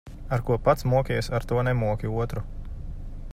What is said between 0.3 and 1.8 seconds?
Ar ko pats mokies, ar to